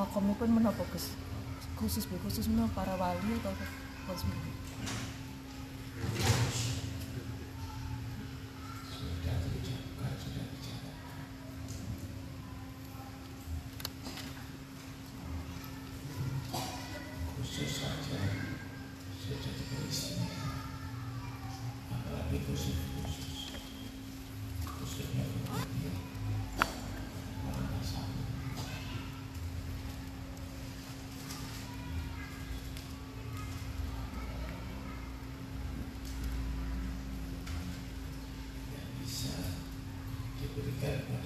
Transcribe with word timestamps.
makomipun 0.00 0.48
pun 0.48 0.50
menopokus 0.56 1.12
khusus 1.76 2.08
khusus 2.08 2.48
menapa 2.48 2.84
para 2.84 2.96
wali 2.96 3.36
atau 3.40 3.52
Yeah. 40.82 41.19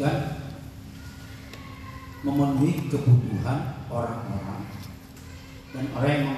dan 0.00 0.40
memenuhi 2.24 2.88
kebutuhan 2.88 3.84
orang-orang 3.92 4.64
dan 5.76 5.84
orang 5.92 6.10
yang 6.10 6.29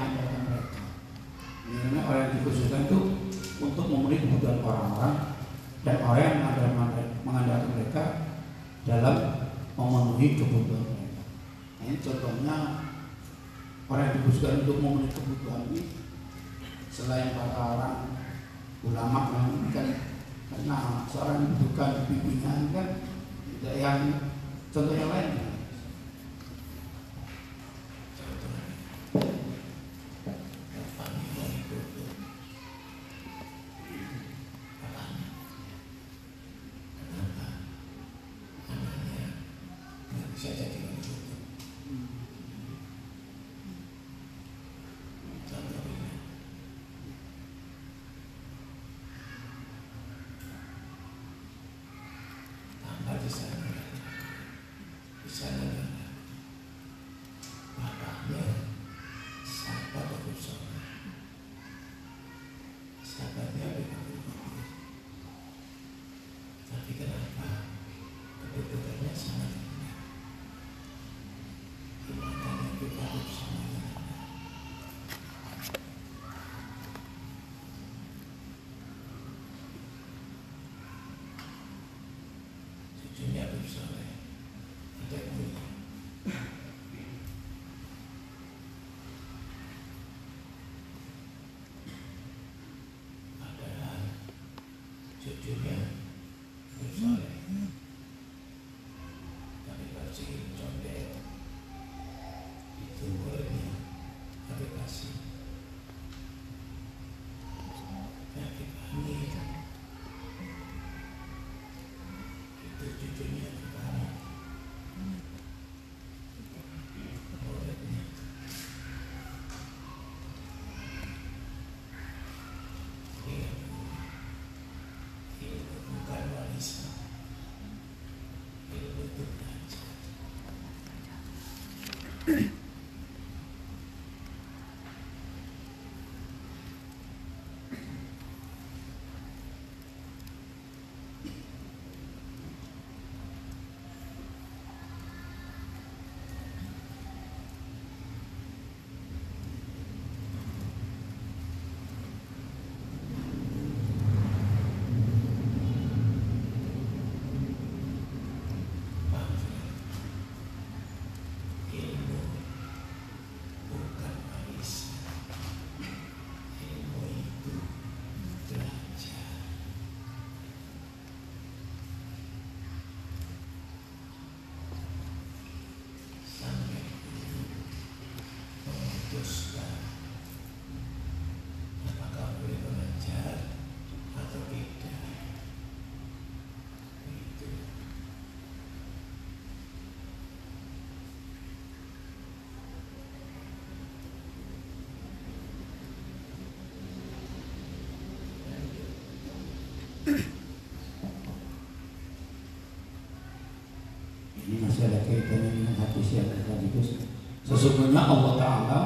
Sesungguhnya 207.63 208.03
Allah 208.03 208.35
Ta'ala 208.43 208.81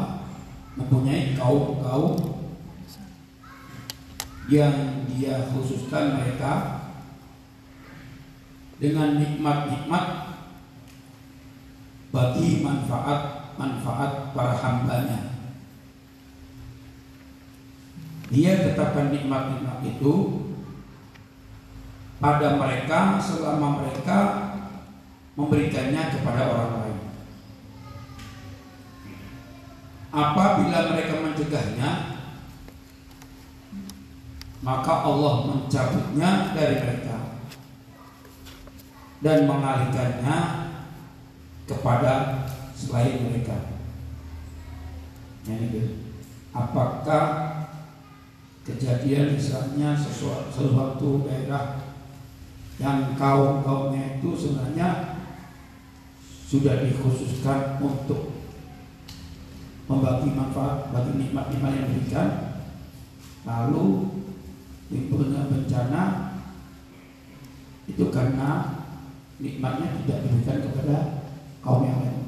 mempunyai 0.77 1.33
kaum-kaum 1.33 2.13
yang 4.53 5.09
dia 5.09 5.49
khususkan 5.49 6.21
mereka 6.21 6.85
dengan 8.77 9.17
nikmat-nikmat 9.17 10.05
bagi 12.13 12.61
manfaat-manfaat 12.61 14.37
para 14.37 14.55
hambanya. 14.61 15.41
Dia 18.29 18.61
tetapkan 18.61 19.09
nikmat-nikmat 19.09 19.89
itu 19.89 20.15
pada 22.21 22.61
mereka 22.61 23.17
selama 23.25 23.81
mereka 23.81 24.19
memberikannya 25.33 26.13
kepada 26.13 26.45
orang 26.53 26.73
lain. 26.77 26.87
Apabila 30.17 30.97
mereka 30.97 31.21
mencegahnya, 31.21 31.91
maka 34.67 35.07
Allah 35.07 35.47
mencabutnya 35.47 36.51
dari 36.51 36.83
mereka 36.83 37.39
dan 39.23 39.47
mengalihkannya 39.47 40.39
kepada 41.71 42.43
selain 42.75 43.31
mereka. 43.31 43.79
Jadi, 45.47 46.03
apakah 46.51 47.27
kejadian 48.67 49.39
misalnya 49.39 49.95
sesuatu, 49.95 50.51
sesuatu 50.51 51.23
daerah 51.23 51.87
yang 52.83 53.15
kaum 53.15 53.63
kaumnya 53.63 54.19
itu 54.19 54.35
sebenarnya 54.35 55.15
sudah 56.27 56.83
dikhususkan 56.83 57.79
untuk 57.79 58.35
membagi 59.87 60.35
manfaat 60.35 60.91
bagi 60.91 61.23
nikmat-nikmat 61.23 61.71
yang 61.71 61.87
diberikan 61.87 62.29
lalu 63.47 63.87
timbulnya 64.91 65.51
bencana. 65.51 66.03
Itu 67.87 68.11
karena 68.11 68.83
nikmatnya 69.39 70.01
tidak 70.03 70.19
diberikan 70.27 70.59
kepada 70.65 70.97
kaum 71.61 71.85
yang 71.85 72.01
lain 72.01 72.25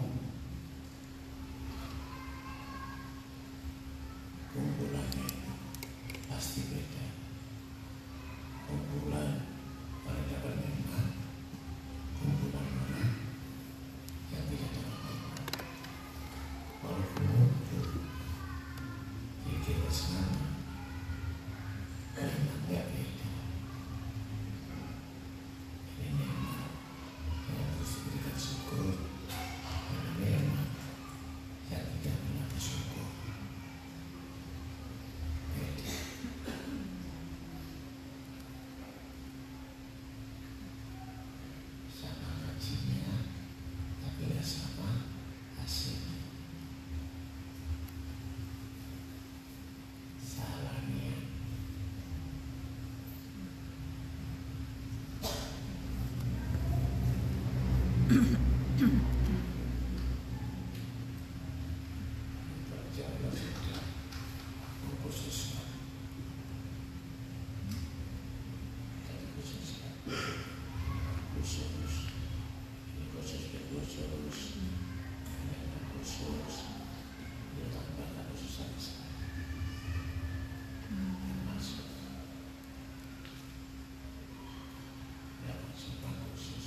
kumpulannya 4.52 5.24
itu 5.24 5.50
pasti 6.28 6.60
beda 6.68 7.04
kumpulan 8.66 9.46
pada 10.04 10.20
dapat 10.28 10.52
nikmat 10.58 11.06
kumpulan 12.18 12.66
orang 12.66 13.10
yang 14.28 14.44
tidak 14.50 14.70
dapat 14.74 14.98
nikmat 15.06 15.46
walaupun 16.82 17.24
ngumpul 17.24 17.86
pikir 19.46 19.76
bersama 19.80 20.26
nikmatnya 22.18 22.82
beda 22.90 23.30
ini 26.02 26.10
nikmat 26.18 26.66
yang 27.48 27.62
harus 27.72 27.90
diberikan 27.96 28.36
syukur 28.36 28.90
dan 29.88 30.02
nikmat 30.18 30.68
yang 31.70 31.84
tidak 31.94 32.16
pernah 32.18 32.46
bersyukur 32.50 33.08
beda 35.54 35.94
sama 41.88 42.30
gajinya 42.44 43.14
tapi 44.02 44.22
tidak 44.30 44.46
sama 44.46 44.90
hasilnya 45.58 46.16
salah 50.22 50.78
niat 50.86 51.22
Berjalan 62.68 63.32
sudah 63.34 63.82
mengkhususkan 64.80 65.68
dan 69.04 69.20
khususkan 69.36 69.92
khusus 71.36 72.08
ini 72.96 73.04
khusus 73.12 73.42
dan 73.52 73.62
khusus 73.68 74.56
dan 74.56 75.84
khusus 75.92 76.54
ditambahkan 77.58 78.24
khususan 78.32 78.68
termasuk 80.88 81.86
dalam 85.44 85.72
sumpah 85.76 86.14
khusus 86.32 86.66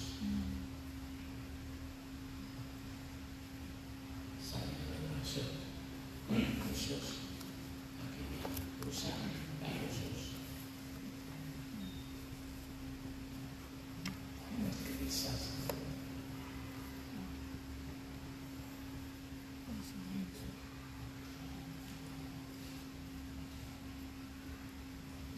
saya 4.41 5.11
termasuk 5.31 5.63
khusus 6.67 7.23
akhirnya 8.03 8.51
perusahaan 8.83 9.31
khusus 9.63 10.35
bisa 14.99 15.31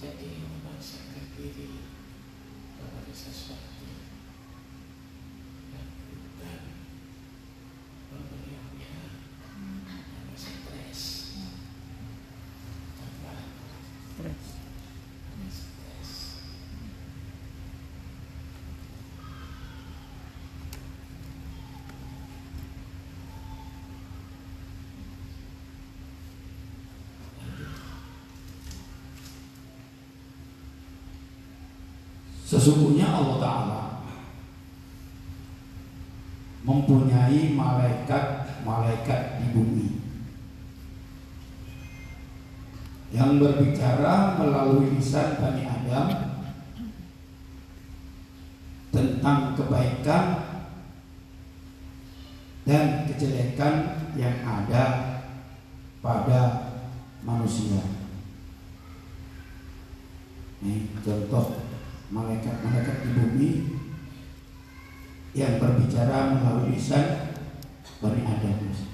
jadi 0.01 0.29
memaksakan 0.41 1.25
diri 1.37 1.85
kepada 2.81 3.13
sesuatu 3.13 3.85
yang 5.69 5.85
bukan 6.17 6.61
pemberiannya 8.09 9.21
karena 9.53 10.35
stres 10.35 11.01
tambah 12.97 13.39
Stres. 14.13 14.45
stres 15.49 16.11
Sesungguhnya 32.53 33.09
Allah 33.09 33.37
Ta'ala 33.41 33.81
mempunyai 36.61 37.57
malaikat-malaikat 37.57 39.21
di 39.41 39.45
bumi 39.57 39.89
yang 43.09 43.41
berbicara 43.41 44.37
melalui 44.37 44.93
lisan 44.93 45.41
Bani 45.41 45.65
Adam 45.65 46.07
tentang 48.93 49.57
kebaikan 49.57 50.25
dan 52.69 53.09
kejelekan 53.09 53.97
yang 54.13 54.37
ada 54.45 54.85
pada 56.05 56.41
manusia. 57.25 57.81
Ini 60.61 60.93
contoh 61.01 61.62
malaikat-malaikat 62.13 62.97
di 63.01 63.09
bumi 63.17 63.51
yang 65.33 65.57
berbicara 65.57 66.37
melalui 66.37 66.77
lisan 66.77 67.33
Bani 67.97 68.21
Adam. 68.21 68.92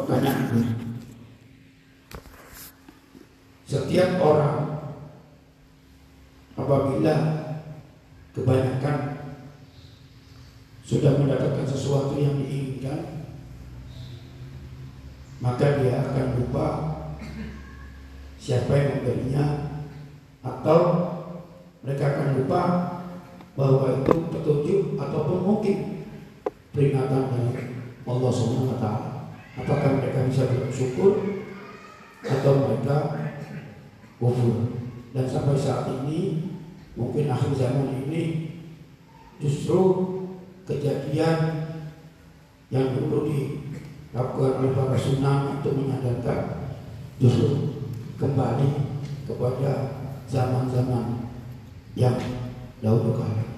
Makanya 0.00 0.32
setiap 3.68 4.16
orang 4.16 4.80
apabila 6.56 7.16
kebanyakan 8.32 8.98
sudah 10.80 11.20
mendapatkan 11.20 11.68
sesuatu 11.68 12.16
yang 12.16 12.40
diinginkan 12.40 13.28
maka 15.44 15.84
dia 15.84 16.00
akan 16.00 16.26
lupa 16.40 16.68
siapa 18.40 18.72
yang 18.72 18.88
memberinya 19.04 19.59
sunnah 45.10 45.58
itu 45.58 45.70
menyadarkan 45.74 46.70
justru 47.18 47.50
kembali 48.14 48.70
kepada 49.26 49.72
zaman-zaman 50.30 51.26
yang 51.98 52.14
dahulu 52.78 53.18
kala. 53.18 53.49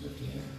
forgive. 0.00 0.57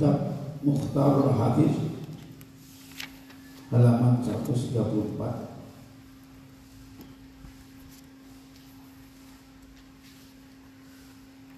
kitab 0.00 0.32
Mukhtarul 0.64 1.36
Hadis 1.36 1.76
halaman 3.68 4.24
134 4.24 4.80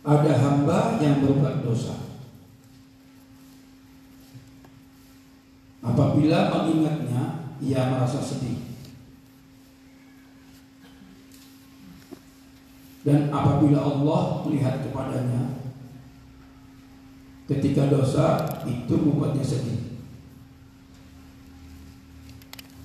ada 0.02 0.32
hamba 0.42 0.98
yang 0.98 1.22
berbuat 1.22 1.62
dosa. 1.62 1.94
Apabila 5.78 6.50
mengingatnya, 6.50 7.54
ia 7.62 7.94
merasa 7.94 8.18
sedih. 8.18 8.58
Dan 13.06 13.30
apabila 13.30 13.78
Allah 13.86 14.42
melihat 14.42 14.82
kepadanya, 14.82 15.61
dosa 17.92 18.48
itu 18.64 18.94
membuatnya 18.96 19.44
sedih. 19.44 20.00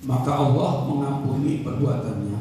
Maka 0.04 0.30
Allah 0.30 0.84
mengampuni 0.84 1.64
perbuatannya 1.64 2.38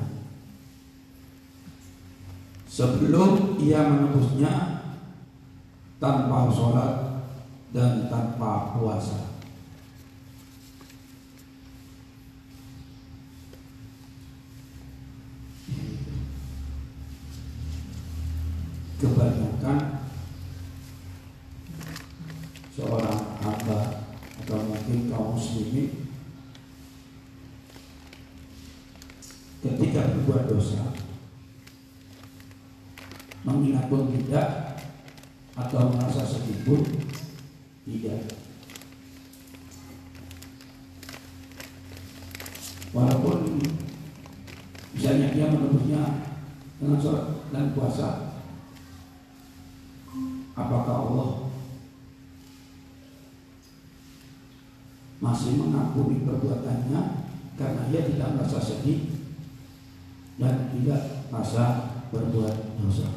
sebelum 2.68 3.58
ia 3.58 3.82
menebusnya 3.88 4.84
tanpa 5.98 6.52
sholat 6.52 7.26
dan 7.74 8.12
tanpa 8.12 8.78
puasa. 8.78 9.26
Kebanyakan 18.98 19.97
So, 22.78 22.86
uh, 22.96 23.17
masih 55.48 55.64
mengampuni 55.64 56.28
perbuatannya 56.28 57.02
karena 57.56 57.82
ia 57.88 58.02
tidak 58.04 58.36
merasa 58.36 58.60
sedih 58.60 59.16
dan 60.36 60.76
tidak 60.76 61.24
merasa 61.32 61.96
berbuat 62.12 62.52
dosa. 62.84 63.17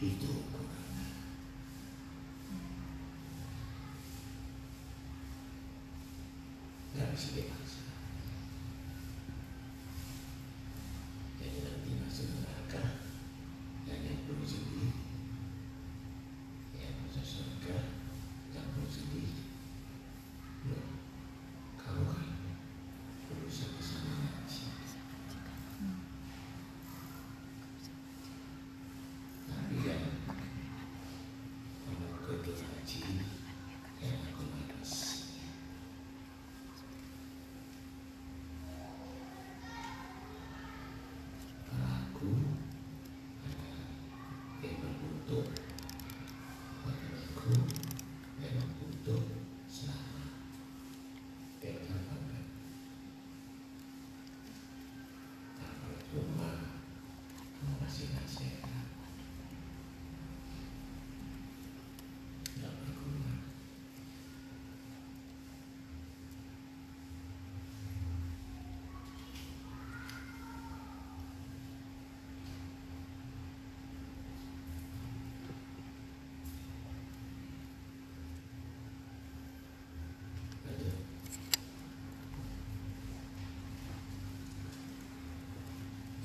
itu 0.00 0.32
dan 6.96 7.12
sebagainya. 7.16 7.59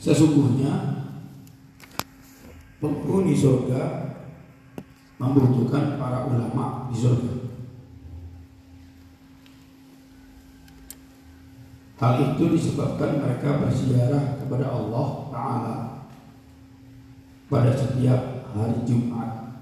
Sesungguhnya 0.06 1.02
penghuni 2.78 3.34
surga 3.34 4.14
membutuhkan 5.18 5.98
para 5.98 6.30
ulama 6.30 6.94
di 6.94 6.98
surga. 7.02 7.34
Hal 11.98 12.14
itu 12.22 12.54
disebabkan 12.54 13.18
mereka 13.18 13.66
berziarah 13.66 14.38
kepada 14.38 14.70
Allah 14.70 15.08
Ta'ala 15.34 15.78
pada 17.50 17.74
setiap 17.74 18.46
hari 18.54 18.78
Jumat. 18.86 19.58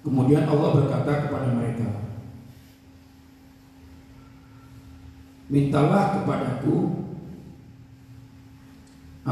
Kemudian 0.00 0.48
Allah 0.48 0.70
berkata 0.72 1.28
kepada 1.28 1.52
mereka, 1.52 2.08
Mintalah 5.48 6.12
kepadaku 6.12 6.47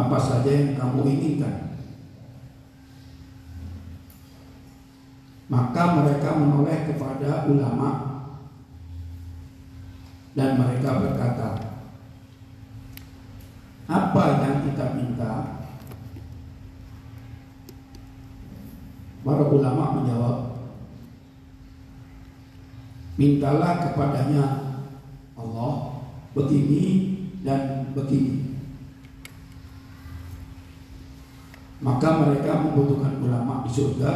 apa 0.07 0.19
saja 0.23 0.47
yang 0.55 0.79
kamu 0.79 1.03
inginkan. 1.03 1.75
Maka 5.51 5.83
mereka 5.99 6.39
menoleh 6.39 6.87
kepada 6.87 7.51
ulama 7.51 7.91
dan 10.39 10.59
mereka 10.63 11.03
berkata, 11.03 11.49
apa 13.91 14.23
yang 14.43 14.57
kita 14.63 14.87
minta? 14.95 15.33
Para 19.27 19.43
ulama 19.51 19.99
menjawab, 19.99 20.39
mintalah 23.19 23.91
kepadanya 23.91 24.45
Allah 25.35 25.99
begini 26.31 26.85
dan 27.43 27.91
begini. 27.91 28.47
Maka 31.87 32.09
mereka 32.25 32.66
membutuhkan 32.77 33.25
ulama 33.25 33.65
di 33.65 33.73
surga 33.73 34.13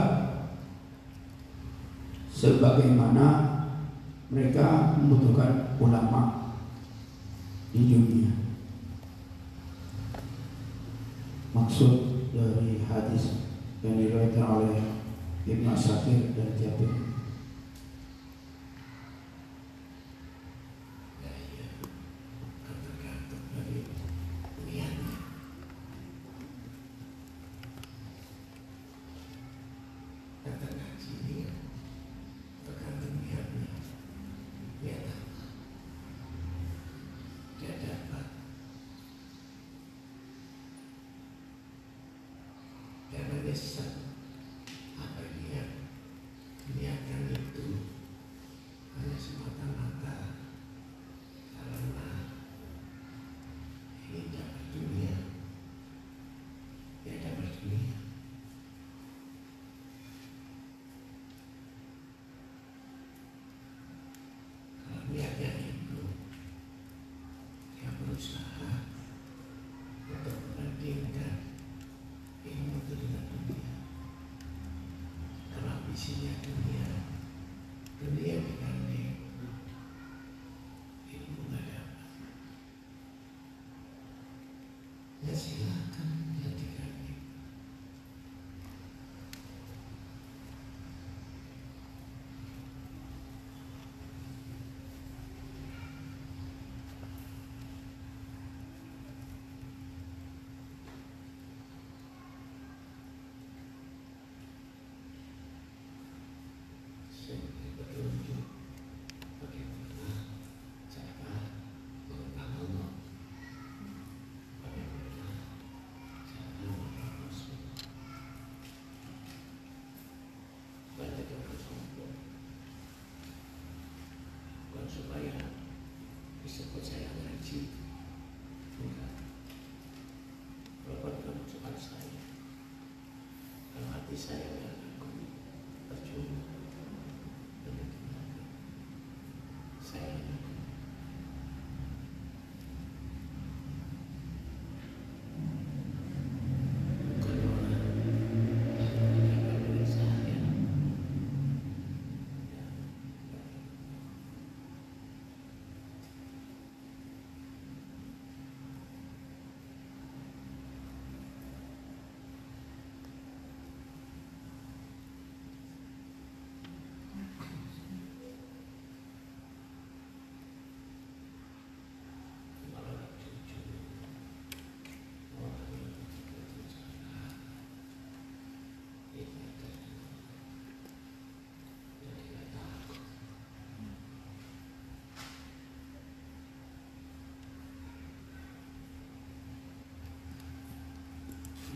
sebagaimana 2.29 3.27
mereka 4.29 5.01
membutuhkan 5.01 5.81
ulama 5.81 6.53
di 7.73 7.81
dunia. 7.89 8.33
Maksud 11.57 11.93
dari 12.37 12.85
hadis 12.85 13.49
yang 13.81 13.97
diriwayatkan 13.97 14.45
oleh 14.45 14.77
Ibnu 15.49 15.73
Asakir 15.73 16.37
dan 16.37 16.53
Jabir 16.55 16.93
Ya, 21.25 21.33
iya. 21.33 21.67
Kan 22.65 22.77
tergantung 22.85 23.45
dari 23.57 23.89
niatnya. 24.69 25.17
Kata 30.45 30.67
ngaji 30.71 31.11
ini 31.25 31.37
kan 31.49 31.59
tergantung 32.69 33.15
niatnya. 33.25 33.69
Niat 34.81 35.03
apa? 35.05 35.45
Dia 37.61 37.73
dapat. 37.81 38.27
Karena 43.51 44.00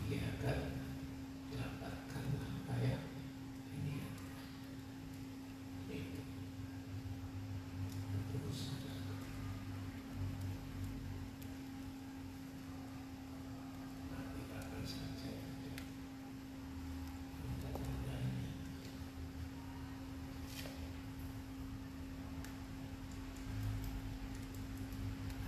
dia 0.05 0.21
akan 0.37 0.59
dapatkan 1.49 2.25
apa 2.37 2.73
yang 2.77 3.03
ini 3.81 4.05
itu 5.89 6.21
berusaha 8.29 8.93
Nanti 14.13 14.41
kapan 14.45 14.83
saja 14.85 15.29
ada 15.33 15.73
tanda-tandanya. 17.41 18.49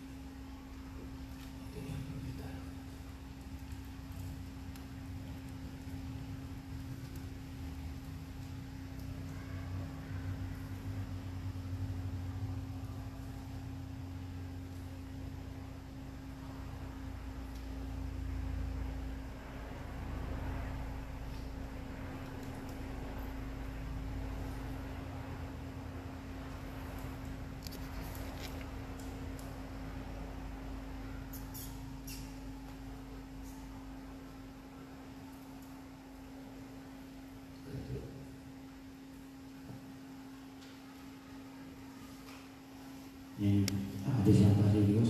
Ini 43.40 43.64
hadis 44.04 44.44
yang 44.44 44.52
itu 44.68 45.00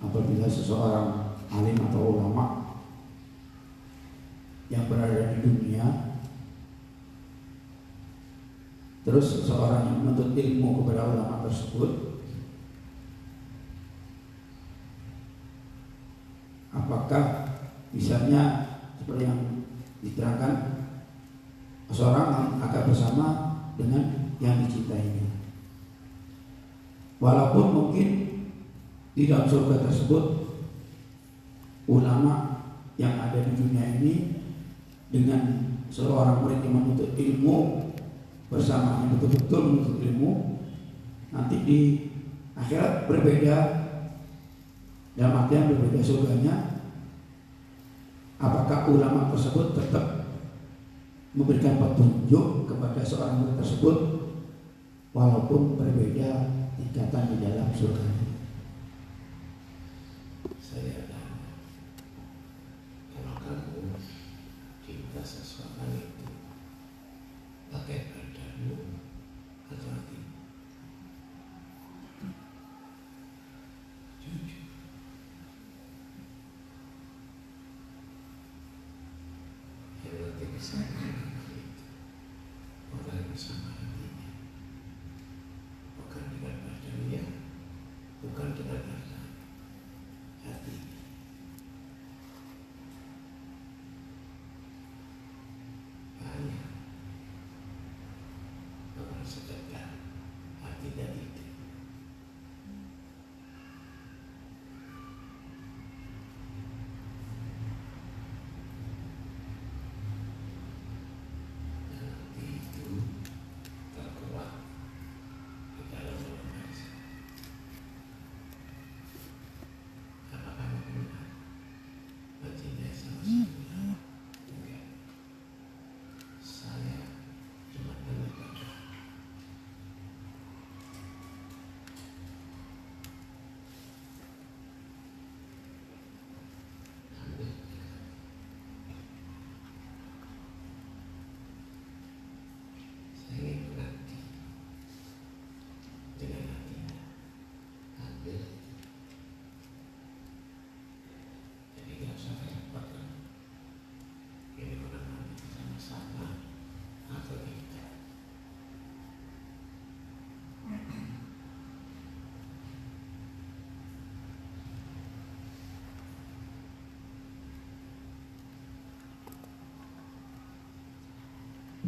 apabila 0.00 0.48
seseorang 0.48 1.36
alim 1.52 1.76
atau 1.84 2.16
ulama 2.16 2.64
yang 4.72 4.88
berada 4.88 5.36
di 5.36 5.44
dunia 5.44 5.84
terus 9.04 9.44
seseorang 9.44 9.84
yang 9.84 9.96
menuntut 10.00 10.32
ilmu 10.32 10.80
kepada 10.80 11.12
ulama 11.12 11.44
tersebut 11.44 12.24
apakah 16.72 17.24
misalnya 17.92 18.42
seperti 18.96 19.28
yang 19.28 19.40
diterangkan 20.00 20.52
seorang 21.92 22.56
akan 22.64 22.82
bersama 22.88 23.26
dengan 23.76 24.32
yang 24.40 24.64
dicintainya 24.64 25.36
Walaupun 27.16 27.66
mungkin 27.72 28.08
di 29.16 29.32
dalam 29.32 29.48
surga 29.48 29.80
tersebut 29.88 30.24
ulama 31.88 32.60
yang 33.00 33.16
ada 33.16 33.40
di 33.40 33.52
dunia 33.56 33.96
ini 33.96 34.14
dengan 35.08 35.72
seorang 35.88 36.44
murid 36.44 36.60
yang 36.60 36.76
menuntut 36.76 37.16
ilmu 37.16 37.88
bersama 38.52 39.08
yang 39.08 39.16
betul-betul 39.16 39.60
menuntut 39.72 39.96
ilmu 40.04 40.60
nanti 41.32 41.56
di 41.64 41.80
akhirat 42.52 43.08
berbeda 43.08 43.56
dalam 45.16 45.48
artian 45.48 45.72
berbeda 45.72 46.04
surganya 46.04 46.76
apakah 48.36 48.84
ulama 48.92 49.32
tersebut 49.32 49.72
tetap 49.80 50.28
memberikan 51.32 51.80
petunjuk 51.80 52.68
kepada 52.68 53.00
seorang 53.00 53.40
murid 53.40 53.56
tersebut 53.64 53.96
walaupun 55.16 55.80
berbeda 55.80 56.52
tingkatan 56.76 57.32
di 57.32 57.36
dalam 57.40 57.72
surga. 57.72 58.25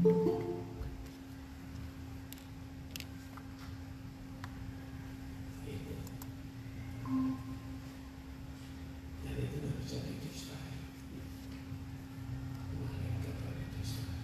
Itu 0.08 0.32
dan 9.24 9.36
itu 9.36 9.56
nggak 9.60 9.74
bisa 9.84 9.96
didesain 10.00 10.80
kemarin 12.72 13.14
kepada 13.20 13.64
desain 13.76 14.16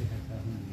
sudah 0.00 0.20
paham 0.30 0.70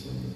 jadi 0.00 0.29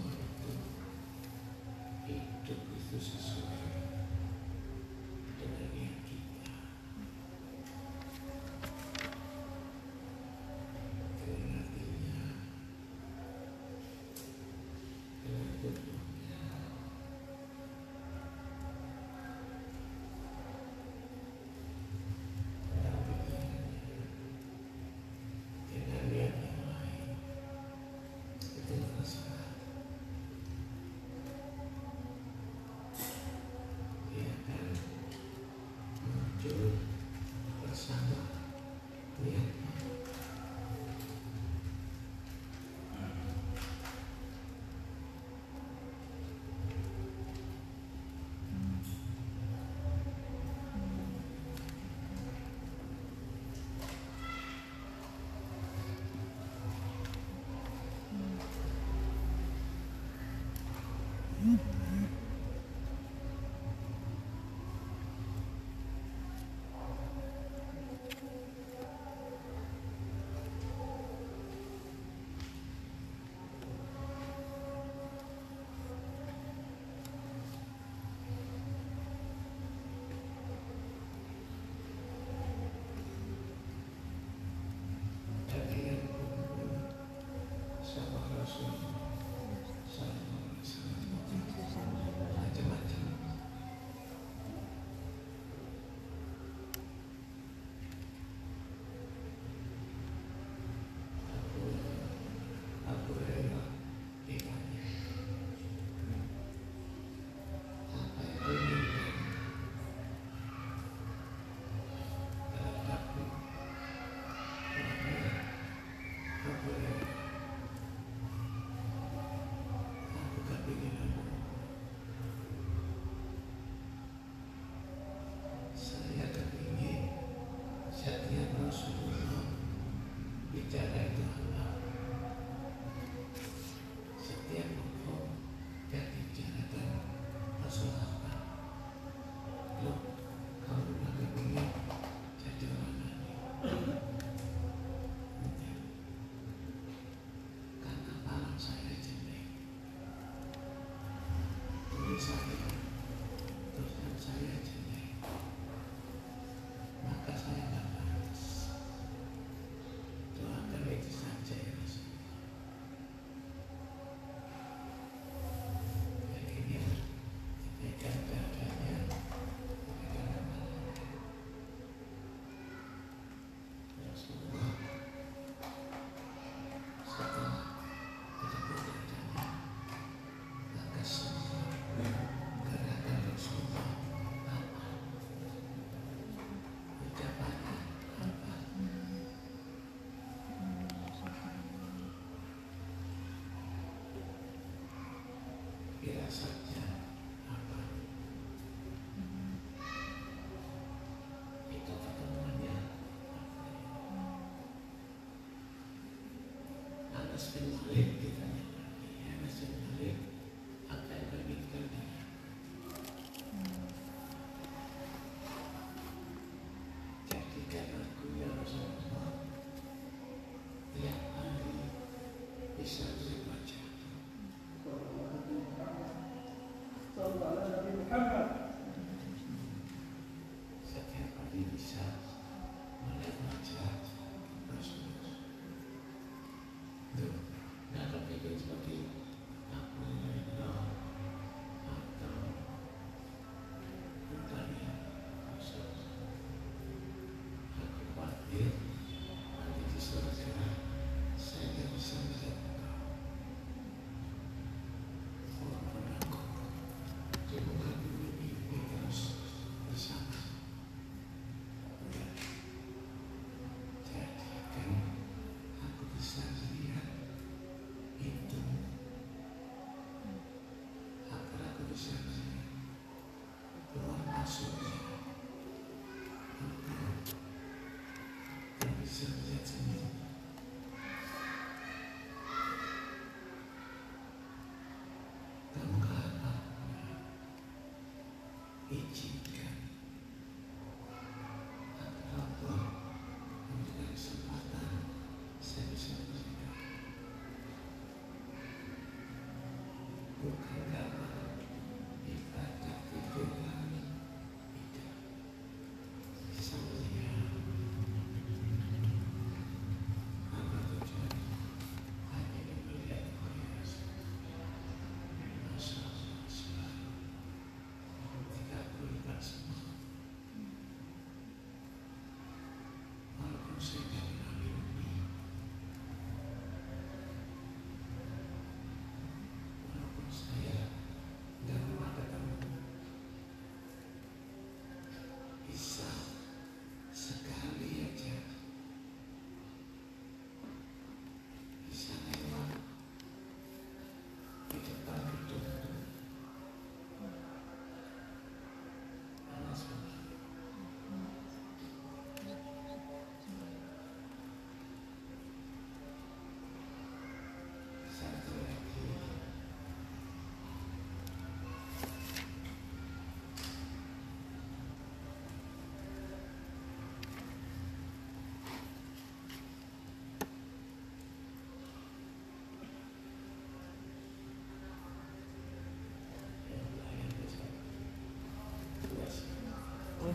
since 207.54 207.78
then. 207.94 208.23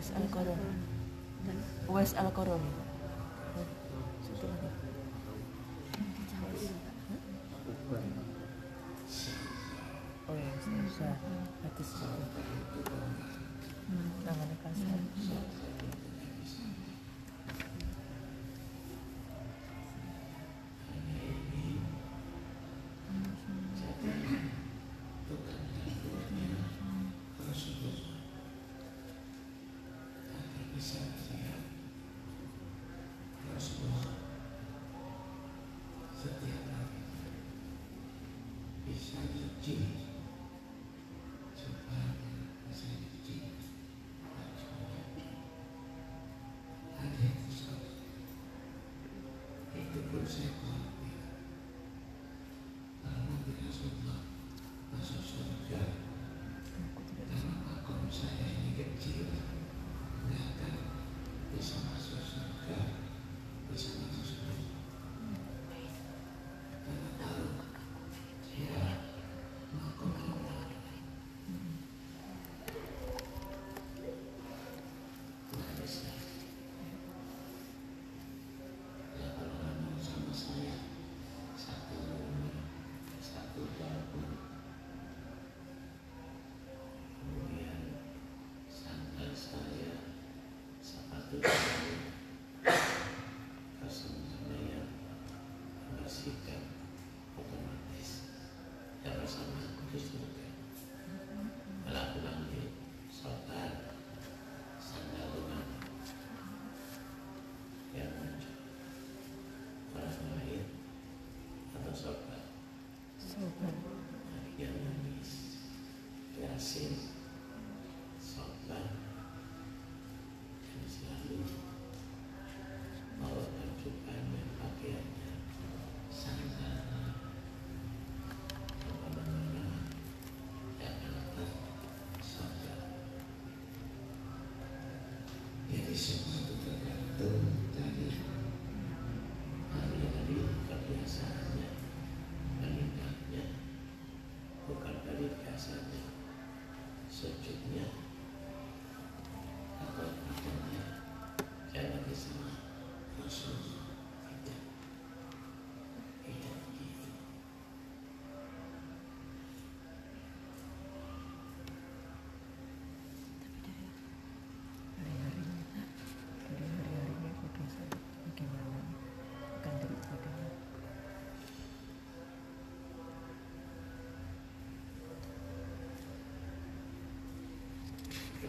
Wes 0.00 0.12
Al 0.16 0.30
Qaroni. 0.32 0.70
Wes 1.88 2.14
Al 2.14 2.32
Qaroni. 2.32 2.79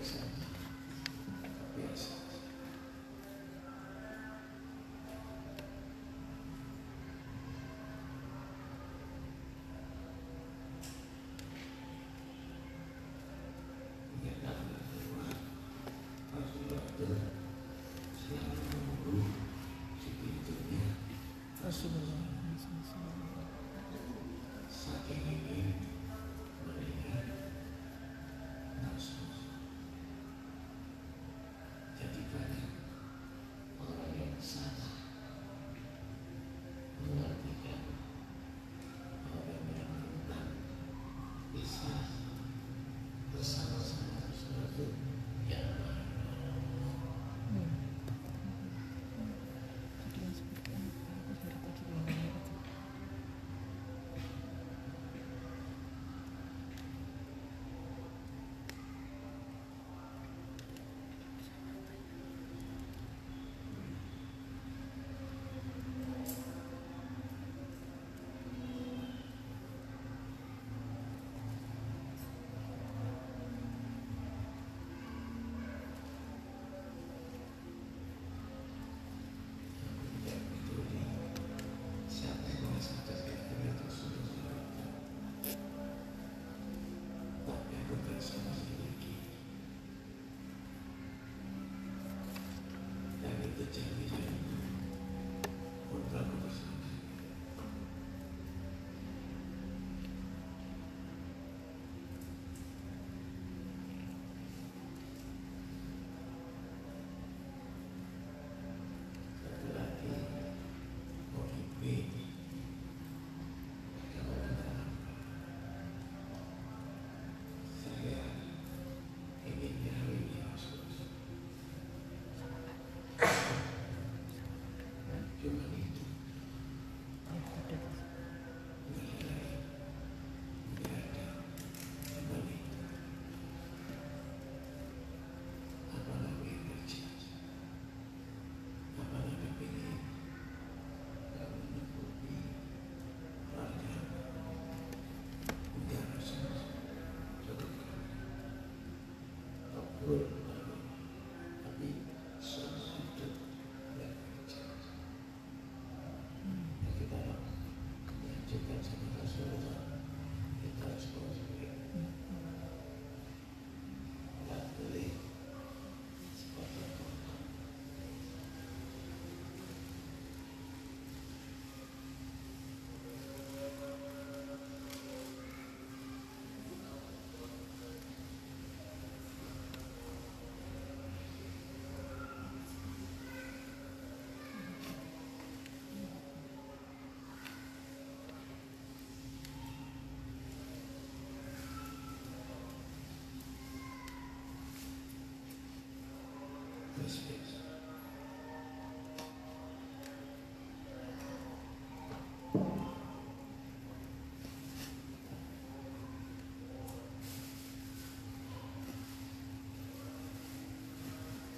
Bersama 0.01 0.40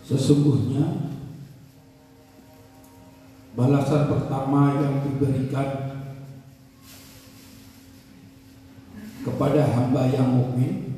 Sesungguhnya 0.03 0.83
balasan 3.55 4.11
pertama 4.11 4.75
yang 4.75 4.99
diberikan 5.07 5.95
kepada 9.23 9.63
hamba 9.71 10.11
yang 10.11 10.27
mukmin 10.35 10.91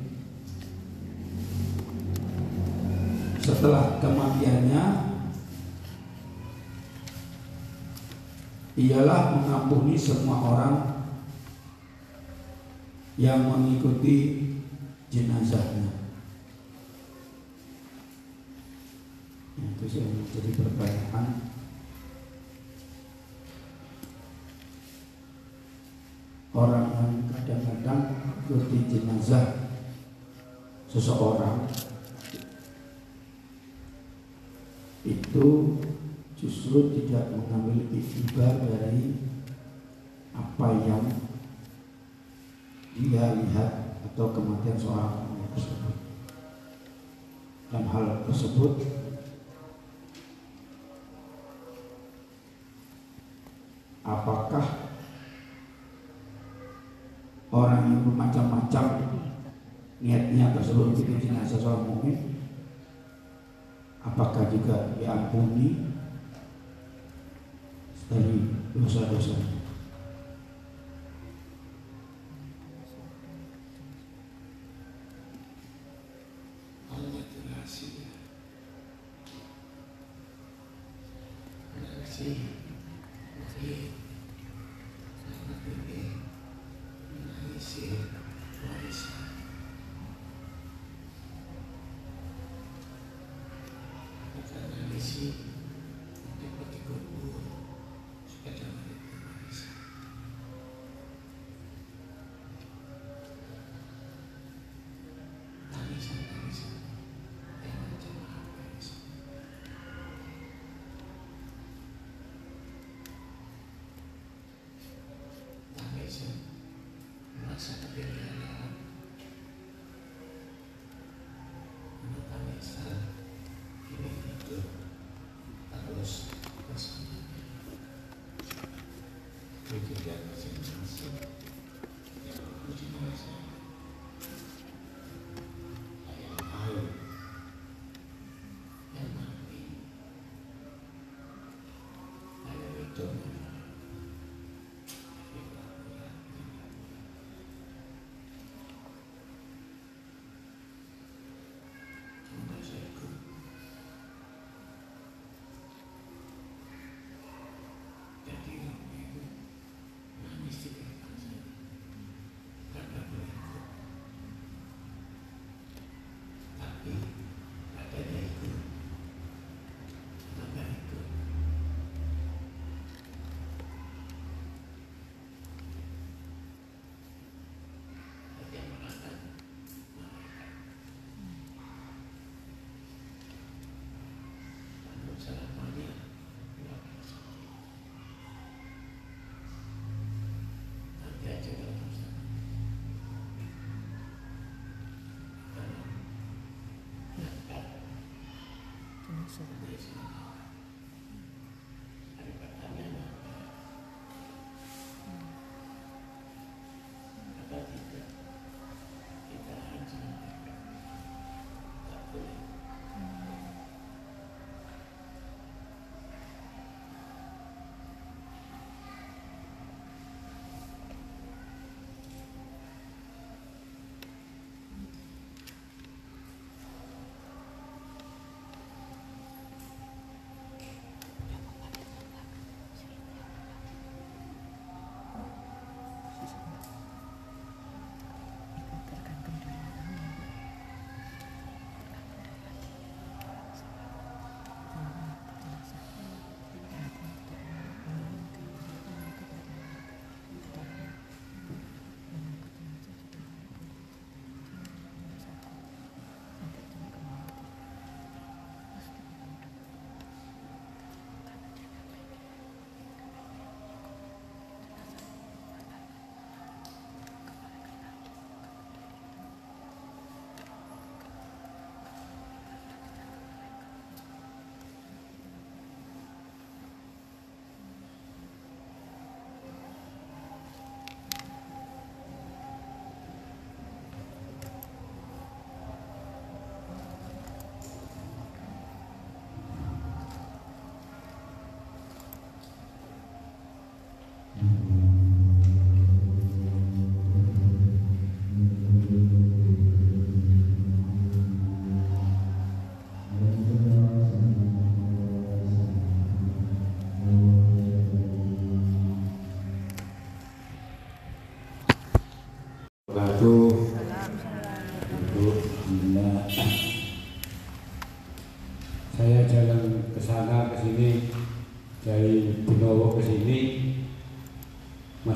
setelah 3.38 4.02
kematiannya 4.02 4.84
ialah 8.76 9.20
mengampuni 9.38 9.94
semua 9.94 10.36
orang 10.42 10.74
yang 13.16 13.46
mengikuti 13.48 14.35
Menjadi 20.26 20.50
pertanyaan. 20.58 21.26
Orang 26.50 26.86
yang 26.98 27.14
kadang-kadang 27.30 28.00
mengikuti 28.42 28.90
jenazah 28.90 29.70
seseorang 30.90 31.70
itu 35.06 35.46
justru 36.34 36.90
tidak 36.90 37.30
mengambil 37.30 37.86
iktibar 37.94 38.66
dari 38.66 39.14
apa 40.34 40.68
yang 40.82 41.06
dia 42.98 43.30
lihat 43.30 44.02
atau 44.10 44.34
kematian 44.34 44.74
seorang 44.74 45.38
tersebut 45.54 45.94
dan 47.70 47.84
hal 47.86 48.26
tersebut 48.26 48.72
apakah 54.06 54.62
orang 57.50 57.90
yang 57.90 58.00
bermacam-macam 58.06 58.84
niatnya 59.98 60.54
tersebut 60.54 60.94
bikin 60.94 61.18
jenazah 61.18 61.58
seorang 61.58 61.90
mukmin 61.90 62.38
apakah 64.06 64.46
juga 64.46 64.94
diampuni 64.94 65.90
dari 68.06 68.54
dosa-dosa 68.70 69.55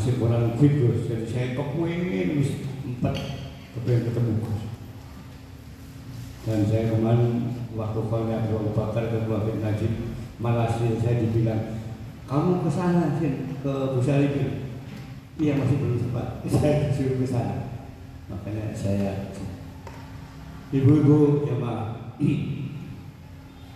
masih 0.01 0.17
kurang 0.17 0.57
fit 0.57 0.81
Gus 0.81 1.13
jadi 1.13 1.29
saya 1.29 1.47
kepingin 1.53 2.41
wis 2.41 2.65
empat 2.89 3.21
kepingin 3.77 4.09
ketemu 4.09 4.33
Gus. 4.41 4.61
Dan 6.49 6.65
saya 6.65 6.89
kemarin 6.89 7.53
waktu 7.77 8.01
kalau 8.09 8.33
Abu 8.33 8.73
Bakar 8.73 9.13
ke 9.13 9.29
bin 9.29 9.61
Najib 9.61 9.93
malah 10.41 10.73
saya 10.73 11.21
dibilang 11.21 11.85
kamu 12.25 12.65
ke 12.65 12.71
sana 12.73 13.21
sih 13.21 13.45
ke 13.61 13.73
Busari 13.93 14.33
iya 15.37 15.61
masih 15.61 15.77
belum 15.77 16.01
sempat. 16.01 16.41
Saya 16.49 16.89
disuruh 16.89 17.21
ke 17.21 17.29
sana. 17.29 17.69
Makanya 18.33 18.73
saya 18.73 19.37
ibu-ibu 20.73 21.45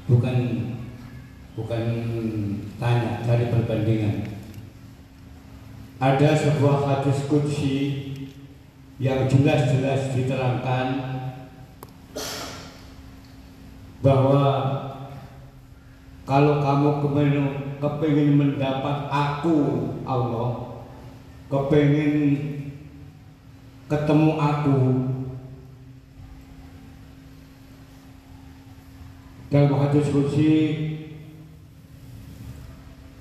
bukan 0.09 0.37
bukan 1.53 1.83
tanya 2.81 3.21
dari 3.29 3.53
perbandingan 3.53 4.35
ada 6.25 6.41
sebuah 6.41 6.89
hadis 6.89 7.29
kudsi 7.29 7.77
yang 8.97 9.29
jelas-jelas 9.29 10.17
diterangkan 10.17 10.87
bahwa 14.01 14.49
kalau 16.25 16.65
kamu 16.65 16.89
kepingin 17.77 18.41
mendapat 18.41 19.05
aku 19.13 19.85
Allah 20.09 20.81
kepingin 21.53 22.17
ketemu 23.85 24.31
aku 24.41 24.81
dalam 29.53 29.77
hadis 29.77 30.09
kursi 30.09 30.57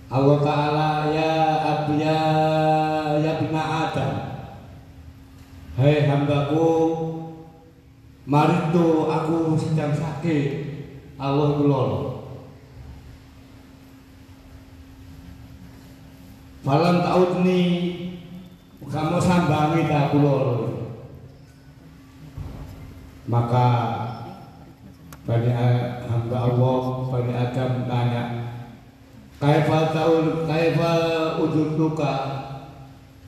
Allah 0.08 0.40
Ta'ala 0.40 1.10
ya 1.12 1.34
abya 1.68 2.20
ya 3.18 3.34
bina 3.42 3.64
Adam 3.90 4.14
Hai 5.84 6.08
hambaku. 6.08 6.72
Mari 8.24 8.72
tuh 8.72 9.12
aku 9.12 9.60
sedang 9.60 9.92
sakit. 9.92 10.48
Allah 11.20 11.60
kulol 11.60 11.92
Malam 16.64 17.04
tahu 17.04 17.24
nih 17.44 17.68
kamu 18.88 19.20
sambangi 19.20 19.88
tak 19.92 20.16
kulol 20.16 20.72
maka 23.28 23.68
Bani 25.24 25.52
hamba 26.08 26.38
Allah 26.44 26.82
Bani 27.08 27.32
Adam 27.36 27.72
tanya 27.88 28.24
Kaifa 29.40 29.80
tahu 29.96 30.48
kaifa 30.48 30.92
ujuduka 31.40 32.43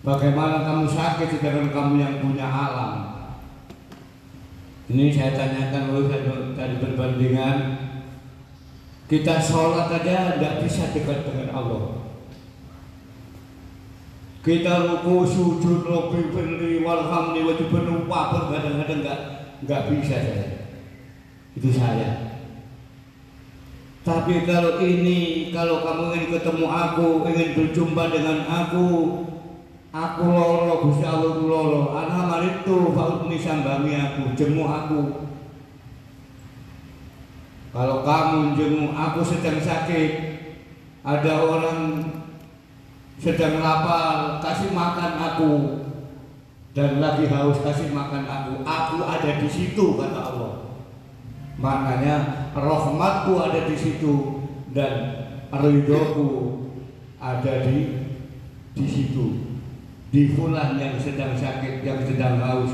Bagaimana 0.05 0.61
kamu 0.61 0.85
sakit 0.85 1.27
sedangkan 1.33 1.73
kamu 1.73 1.93
yang 1.97 2.15
punya 2.21 2.45
alam? 2.45 2.93
Ini 4.85 5.09
saya 5.09 5.33
tanyakan 5.33 5.97
oleh 5.97 6.21
tadi 6.53 6.77
perbandingan 6.77 7.57
Kita 9.09 9.41
sholat 9.41 9.89
aja 9.89 10.37
tidak 10.37 10.61
bisa 10.61 10.93
dekat 10.93 11.25
dengan 11.25 11.49
Allah. 11.53 12.05
Kita 14.45 14.85
ruku 14.85 15.25
sujud 15.25 15.89
lebih 15.89 16.33
beri 16.33 16.85
walhamdi 16.85 17.41
wajib 17.45 17.73
penumpah 17.73 18.49
kadang-kadang 18.49 19.01
nggak 19.01 19.19
nggak 19.65 19.81
bisa 19.89 20.21
saya. 20.21 20.47
Itu 21.57 21.69
saya. 21.69 22.09
Tapi 24.05 24.45
kalau 24.45 24.81
ini 24.81 25.49
kalau 25.49 25.81
kamu 25.81 26.03
ingin 26.13 26.29
ketemu 26.29 26.65
aku 26.65 27.25
ingin 27.29 27.49
berjumpa 27.57 28.03
dengan 28.09 28.37
aku 28.45 28.85
aku 29.95 30.23
loro 30.27 30.83
Gusti 30.83 31.07
Allah 31.07 31.39
loro 31.39 31.95
ana 31.95 32.27
maritu 32.27 32.91
fautni 32.91 33.39
sambangi 33.39 33.95
aku 33.95 34.35
jemu 34.35 34.63
aku. 34.67 35.01
Kalau 37.71 38.03
kamu 38.03 38.55
jemu 38.55 38.91
aku 38.91 39.19
sedang 39.23 39.59
sakit 39.59 40.11
ada 41.03 41.33
orang 41.43 42.11
sedang 43.19 43.63
lapar 43.63 44.43
kasih 44.43 44.75
makan 44.75 45.13
aku. 45.15 45.51
Dan 46.75 46.99
lagi 46.99 47.31
haus 47.31 47.63
kasih 47.63 47.95
makan 47.95 48.27
aku. 48.27 48.53
Aku 48.67 48.97
ada 49.07 49.39
di 49.39 49.47
situ 49.47 49.95
kata 49.95 50.19
Allah. 50.19 50.75
Maknanya 51.55 52.15
rahmatku 52.51 53.39
ada 53.39 53.63
di 53.63 53.79
situ 53.79 54.43
dan 54.75 55.23
ridhoku 55.55 56.67
ada 57.15 57.63
di 57.63 58.11
di 58.75 58.83
situ 58.83 59.44
di 60.15 60.31
fulan 60.31 60.79
yang 60.79 60.95
sedang 60.95 61.35
sakit 61.35 61.83
yang 61.83 61.99
sedang 62.07 62.39
haus. 62.39 62.71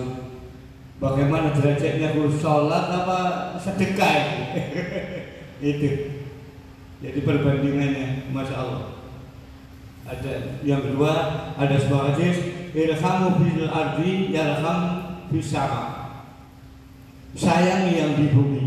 Bagaimana 1.01 1.49
derajatnya 1.57 2.13
aku 2.13 2.29
sholat 2.29 2.85
apa 2.93 3.19
sedekah 3.57 4.45
itu? 5.73 5.89
Jadi 7.01 7.19
perbandingannya 7.25 8.29
masya 8.29 8.55
Allah. 8.61 8.85
Ada 10.05 10.61
yang 10.61 10.85
kedua 10.85 11.13
ada 11.57 11.73
sebuah 11.81 12.13
hadis 12.13 12.69
irhamu 12.77 13.41
fil 13.41 13.65
ardi 13.65 14.29
yarham 14.29 14.81
fis 15.33 15.49
sama. 15.49 16.13
Sayangi 17.33 17.97
yang 17.97 18.13
di 18.13 18.29
bumi. 18.29 18.65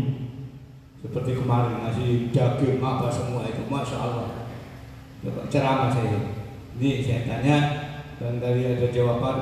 Seperti 0.99 1.39
kemarin 1.39 1.79
ngasih 1.79 2.35
daging 2.35 2.83
apa 2.83 3.07
semua 3.07 3.47
itu. 3.47 3.63
Masya 3.71 3.95
Allah. 4.03 4.51
Ceramah 5.47 5.95
saya. 5.95 6.19
Ini 6.75 6.99
saya 6.99 7.23
tanya 7.23 7.84
dan 8.15 8.39
tadi 8.39 8.61
ada 8.63 8.87
jawaban 8.91 9.37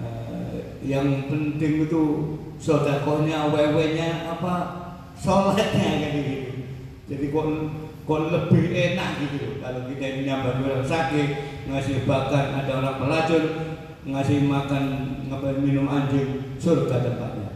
uh, 0.00 0.56
yang 0.80 1.28
penting 1.28 1.84
itu 1.84 2.02
sodakonya 2.56 3.52
wewenya 3.52 4.32
apa 4.32 4.54
sholatnya 5.16 5.68
kayak 5.72 6.12
gitu. 6.16 6.36
Jadi 7.06 7.24
kok 7.30 7.46
kok 8.06 8.20
lebih 8.30 8.64
enak 8.70 9.10
gitu. 9.22 9.60
Kalau 9.60 9.80
kita 9.90 10.04
ini 10.04 10.20
nyambar 10.28 10.62
orang 10.62 10.86
sakit 10.86 11.28
ngasih 11.66 12.06
bahkan 12.06 12.64
ada 12.64 12.72
orang 12.80 12.96
pelacur 13.02 13.42
ngasih 14.06 14.46
makan 14.46 14.84
ngapain 15.26 15.58
minum 15.58 15.90
anjing 15.90 16.54
surga 16.62 17.02
tempatnya. 17.02 17.50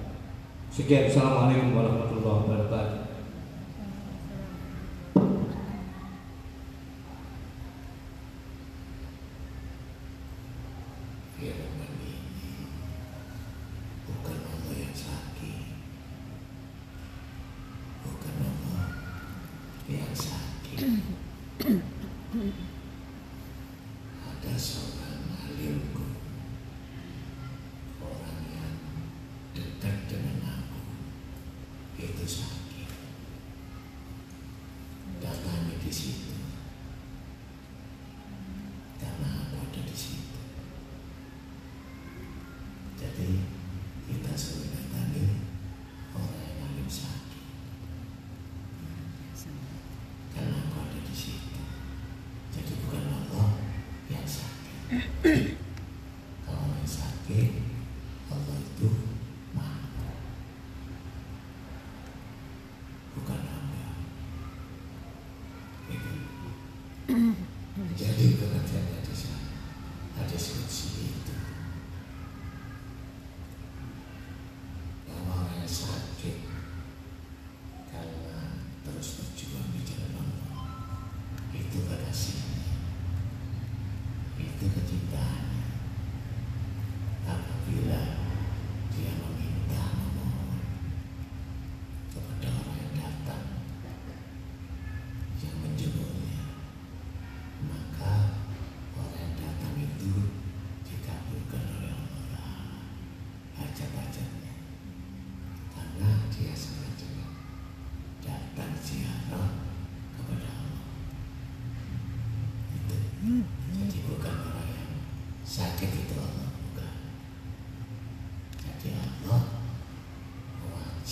Sekian, 0.70 1.10
Assalamualaikum 1.10 1.74
warahmatullahi 1.74 2.46
wabarakatuh. 2.46 3.09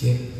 Wajib 0.01 0.38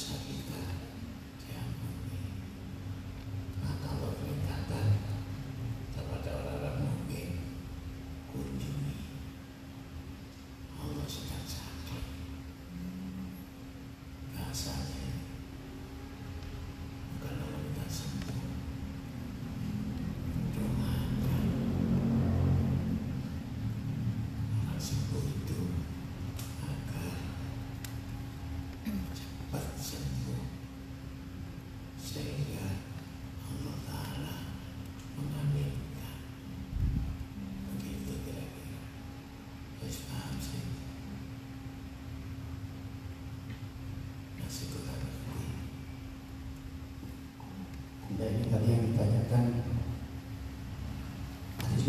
dosa-dosa 0.00 0.39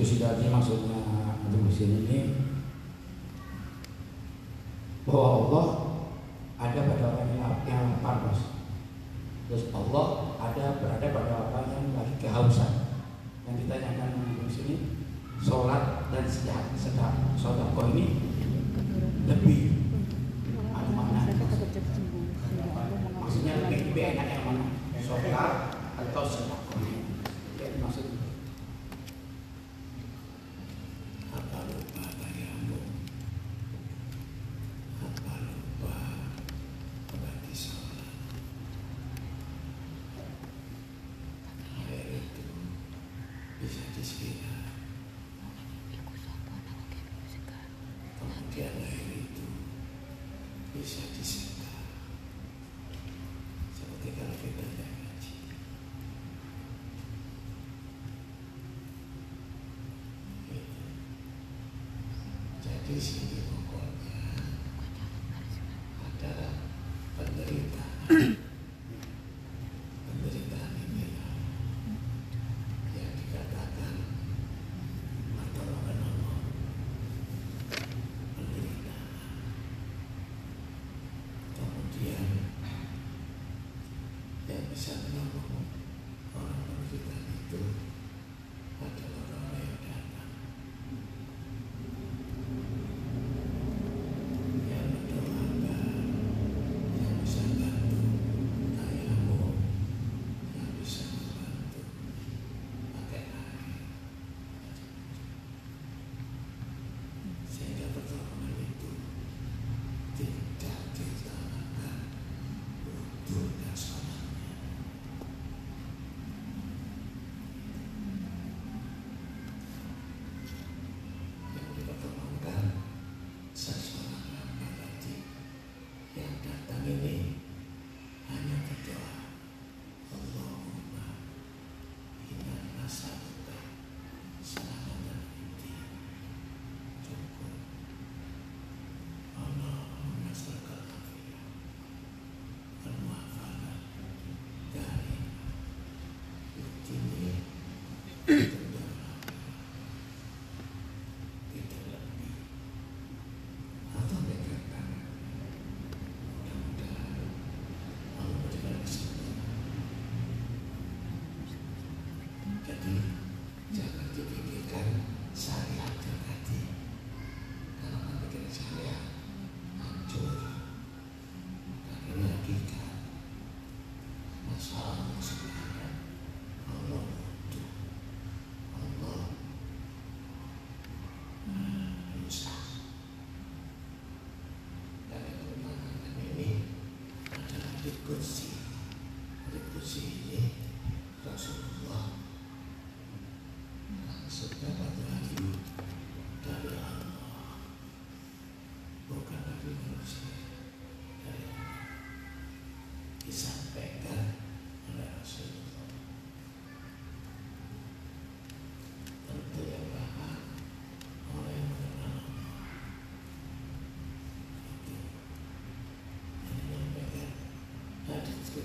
itu 0.01 0.17
sidalnya 0.17 0.49
maksudnya 0.49 0.97
Abu 1.45 1.61
Husin 1.69 2.09
ini. 2.09 2.33
Bahwa 5.05 5.45
Allah 5.45 5.65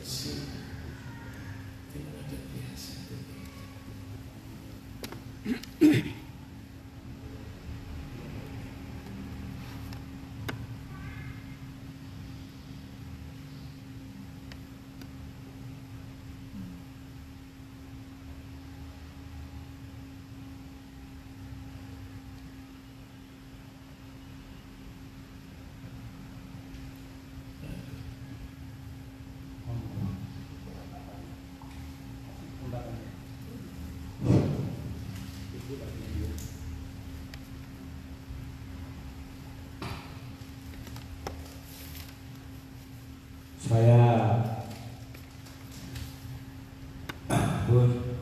Thank 0.06 0.30
you. 6.06 6.12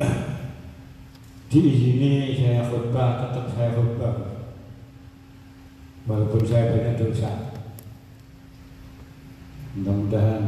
di 1.50 1.60
sini 1.60 2.34
saya 2.34 2.66
khutbah 2.66 3.22
tetap 3.22 3.46
saya 3.54 3.70
khutbah. 3.78 4.14
Walaupun 6.04 6.42
saya 6.44 6.74
banyak 6.74 7.00
dosa. 7.00 7.32
Mudah-mudahan 9.74 10.42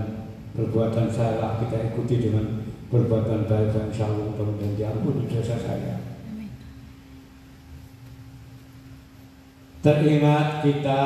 perbuatan 0.55 1.09
salah 1.11 1.59
kita 1.63 1.93
ikuti 1.93 2.29
dengan 2.29 2.67
perbuatan 2.91 3.51
baik 3.51 3.75
dan 3.75 3.91
insya 3.91 4.07
Allah 4.11 4.31
mudah-mudahan 4.31 4.75
diampuni 4.79 5.31
dosa 5.31 5.57
saya. 5.59 5.97
Teringat 9.87 10.67
kita 10.67 11.03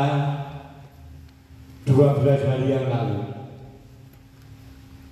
12 1.85 2.49
hari 2.49 2.67
yang 2.73 2.89
lalu. 2.89 3.21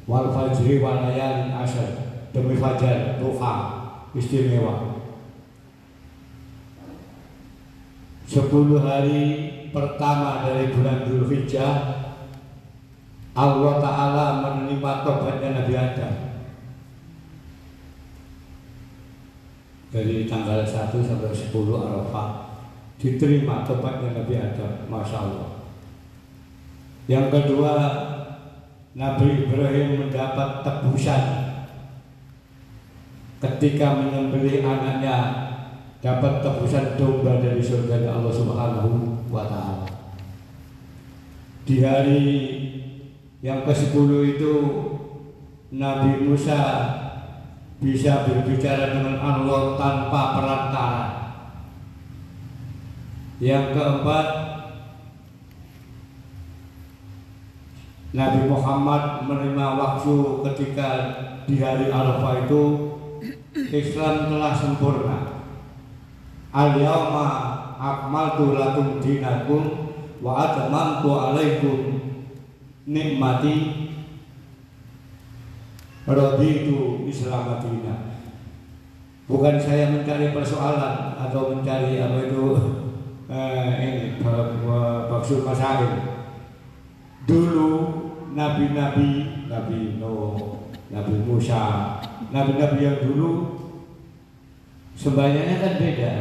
Wal 0.08 0.32
fajri 0.32 0.80
walayan 0.80 1.52
asar 1.52 2.07
demi 2.32 2.54
fajar 2.56 3.16
duha 3.16 3.54
istimewa. 4.12 5.00
Sepuluh 8.28 8.84
hari 8.84 9.48
pertama 9.72 10.44
dari 10.44 10.68
bulan 10.72 11.08
Dzulhijjah 11.08 11.74
Allah 13.38 13.74
Ta'ala 13.80 14.26
menerima 14.44 14.92
tobatnya 15.06 15.62
Nabi 15.62 15.74
Adam. 15.78 16.14
Dari 19.88 20.28
tanggal 20.28 20.68
1 20.68 20.92
sampai 20.92 21.32
10 21.32 21.48
Arafah 21.56 22.28
diterima 23.00 23.64
tobatnya 23.64 24.20
Nabi 24.20 24.34
Adam 24.36 24.84
Masya 24.92 25.18
Allah. 25.24 25.50
Yang 27.08 27.26
kedua 27.32 27.72
Nabi 28.92 29.48
Ibrahim 29.48 30.04
mendapat 30.04 30.60
tebusan 30.60 31.47
ketika 33.38 33.94
menyembelih 33.94 34.66
anaknya 34.66 35.18
dapat 36.02 36.42
tebusan 36.42 36.98
domba 36.98 37.38
dari 37.42 37.62
surga 37.62 38.06
Allah 38.06 38.34
Subhanahu 38.34 38.90
wa 39.30 39.46
taala. 39.46 39.86
Di 41.66 41.82
hari 41.82 42.24
yang 43.42 43.62
ke-10 43.62 44.10
itu 44.38 44.54
Nabi 45.74 46.26
Musa 46.26 46.62
bisa 47.78 48.26
berbicara 48.26 48.98
dengan 48.98 49.22
Allah 49.22 49.62
tanpa 49.78 50.22
perantara. 50.38 51.06
Yang 53.38 53.78
keempat 53.78 54.26
Nabi 58.16 58.40
Muhammad 58.50 59.28
menerima 59.28 59.66
waktu 59.78 60.16
ketika 60.50 60.88
di 61.46 61.60
hari 61.60 61.92
Arafah 61.92 62.48
itu 62.48 62.87
Islam 63.66 64.30
telah 64.30 64.54
sempurna. 64.54 65.18
Al-yawma 66.54 67.26
akmaltu 67.78 68.54
lakum 68.54 69.02
dinakum 69.02 69.62
wa 70.22 70.32
atmamtu 70.46 71.10
alaikum 71.10 71.78
nikmati 72.86 73.88
raditu 76.06 77.04
Islam 77.10 77.42
madina. 77.54 77.94
Bukan 79.28 79.60
saya 79.60 79.92
mencari 79.92 80.32
persoalan 80.32 81.20
atau 81.20 81.52
mencari 81.52 82.00
apa 82.00 82.32
itu 82.32 82.44
eh, 83.34 83.68
ini 83.76 83.92
maksud 85.10 85.44
masalah. 85.44 86.16
Dulu 87.28 87.72
nabi-nabi, 88.32 89.44
Nabi 89.52 90.00
Nuh, 90.00 90.64
Nabi 90.88 91.14
Musa, 91.28 92.00
nabi-nabi 92.34 92.78
yang 92.84 92.98
dulu 93.04 93.30
sembahyangnya 94.98 95.56
kan 95.62 95.74
beda. 95.80 96.12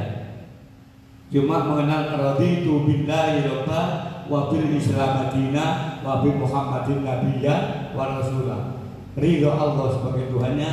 Cuma 1.28 1.68
mengenal 1.68 2.16
raditu 2.16 2.88
billahi 2.88 3.44
rabba 3.44 3.82
wa 4.32 4.48
bil 4.48 4.72
islam 4.72 5.28
madina 5.28 6.00
wa 6.00 6.24
muhammadin 6.24 7.04
nabiyya 7.04 7.56
wa 7.92 8.16
rasulah. 8.16 8.78
Ridho 9.18 9.50
Allah 9.50 9.98
sebagai 9.98 10.30
Tuhannya, 10.30 10.72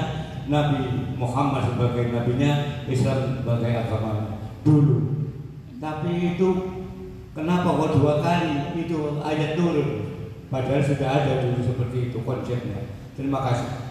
Nabi 0.52 1.16
Muhammad 1.16 1.64
sebagai 1.64 2.12
nabinya, 2.12 2.84
Islam 2.84 3.40
sebagai 3.40 3.72
agama 3.72 4.36
dulu. 4.60 5.24
Tapi 5.80 6.36
itu 6.36 6.48
kenapa 7.32 7.72
kok 7.72 7.92
dua 7.96 8.20
kali 8.20 8.76
itu 8.76 9.24
ayat 9.24 9.56
turun? 9.56 10.12
Padahal 10.52 10.84
sudah 10.84 11.08
ada 11.08 11.40
dulu 11.40 11.58
seperti 11.64 12.12
itu 12.12 12.20
konsepnya. 12.20 12.84
Terima 13.16 13.40
kasih. 13.48 13.83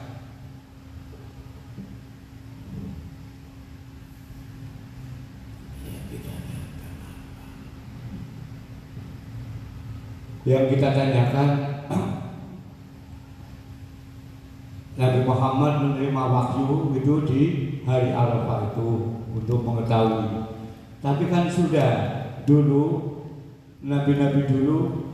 Yang 10.44 10.76
kita 10.76 10.92
tanyakan 10.92 11.50
Nabi 14.94 15.20
Muhammad 15.26 15.74
menerima 15.82 16.24
wahyu 16.30 16.94
itu 16.94 17.14
di 17.26 17.42
hari 17.88 18.14
Arafah 18.14 18.70
itu 18.70 18.90
untuk 19.34 19.66
mengetahui. 19.66 20.54
Tapi 21.02 21.24
kan 21.34 21.50
sudah 21.50 21.92
dulu 22.46 23.16
nabi-nabi 23.84 24.46
dulu 24.46 25.10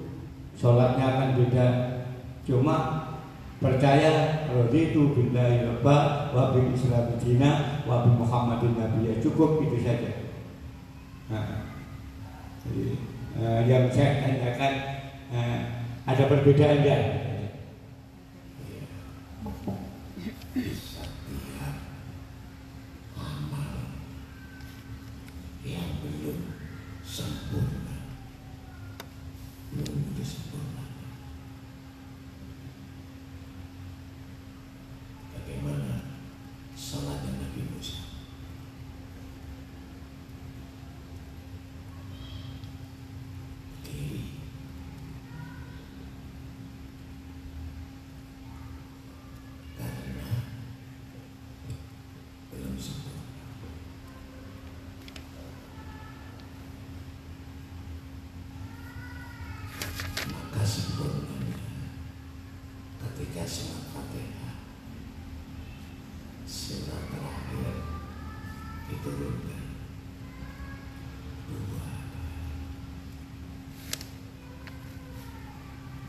sholatnya 0.53 1.05
akan 1.15 1.29
beda. 1.39 1.67
Cuma 2.43 2.75
percaya 3.63 4.45
raditu 4.51 5.15
billahi 5.15 5.63
rabba 5.63 6.29
wa 6.35 6.51
bil 6.51 6.75
islam 6.75 7.15
dina 7.21 7.83
wa 7.87 8.03
bi 8.03 8.11
muhammadin 8.19 8.75
nabiyya 8.75 9.23
cukup 9.23 9.63
itu 9.63 9.79
saja. 9.79 10.27
Nah, 11.29 11.71
jadi, 12.65 12.97
eh, 13.37 13.59
yang 13.69 13.85
saya 13.93 14.25
tanyakan 14.25 14.98
eh, 15.33 15.61
ada 16.05 16.23
perbedaan 16.25 16.81
ya? 16.85 16.99
setiap 20.59 21.75
amal 23.15 23.73
yang 25.63 25.89
belum 26.03 26.39
sempurna 27.05 27.97
belum 29.69 30.17
disempurna 30.17 30.85
bagaimana 35.31 35.95
salatnya 36.73 37.31
Nabi 37.39 37.61
Musa 37.69 38.01
diri 43.85 44.23
karena 49.77 50.29
belum 52.51 52.75
sempurna. 52.75 53.17
Maka 60.29 60.61
sempurnanya 60.65 61.59
ketika 62.99 63.43
surat 63.45 63.83
Fatihah 63.93 64.55
surat 66.43 67.03
terakhir 67.09 67.73
diturunkan 68.89 69.65
dua 71.47 71.87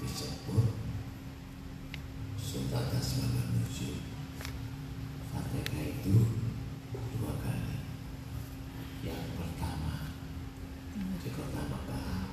disebut 0.00 0.68
surat 2.36 2.86
asmaul 2.96 3.46
nuzul 3.54 4.00
Fatihah 5.30 5.84
itu 5.86 6.16
dua 7.14 7.32
kali. 7.38 7.76
Yang 9.00 9.26
pertama 9.38 10.12
di 11.20 11.30
kota 11.30 11.60
Makkah, 11.70 12.28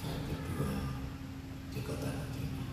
yang 0.00 0.22
kedua 0.24 0.72
di 1.68 1.80
kota 1.82 2.08
Madinah. 2.08 2.70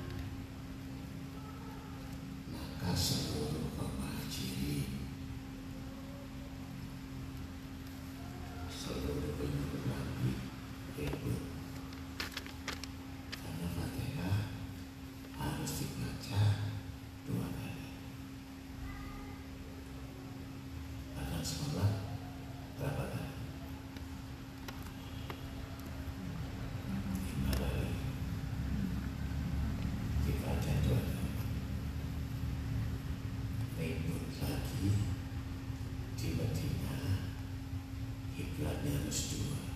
Maka 2.53 2.91
seluruh 2.95 3.76
muhajirin, 3.76 4.91
seluruh 8.69 9.35
penyuruh 9.35 9.84
Nabi 9.85 10.31
ribut 10.95 11.41
karena 13.35 13.68
Fatihah 13.68 14.38
harus 15.35 15.72
dibaca 15.81 16.41
dua 17.26 17.47
kali. 17.52 17.88
Ada 21.15 21.39
sholat 21.41 21.93
berapa 22.77 23.03
kali? 23.07 23.34
Lima 27.26 27.52
kali. 27.56 27.89
Dibaca 30.26 30.72
dua 30.84 30.99
kali. 31.02 31.30
Ribut 33.76 34.24
lagi 34.44 34.91
di 36.18 36.28
Madinah. 36.36 37.16
Kiblatnya 38.36 38.91
harus 38.99 39.20
dua. 39.36 39.74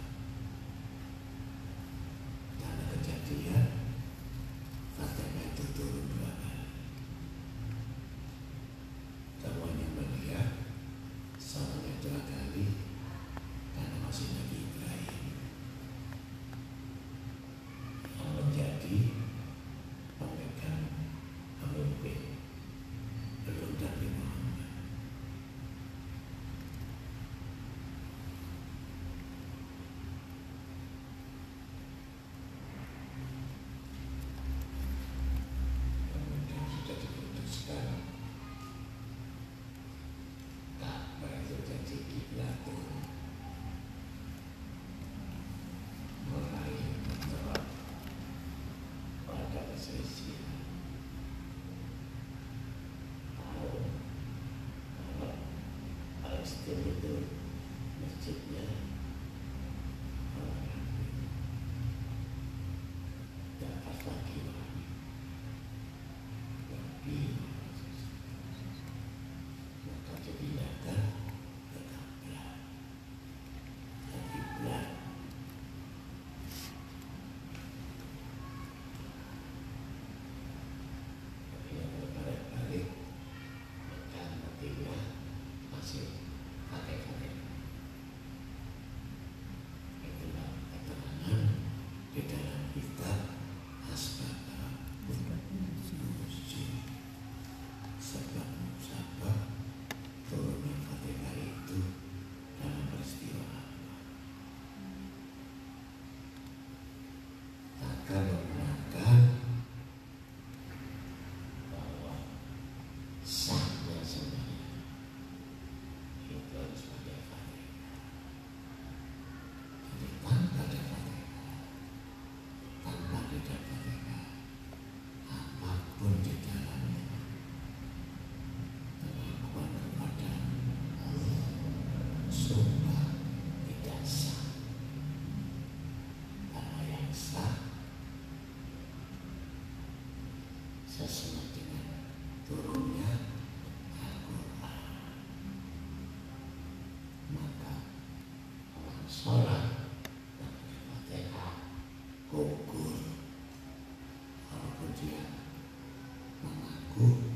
Mm-hmm. 156.99 157.28